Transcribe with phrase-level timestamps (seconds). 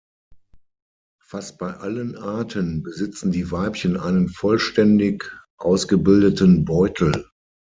[1.23, 7.29] Fast bei allen Arten besitzen die Weibchen einen vollständig ausgebildeten Beutel.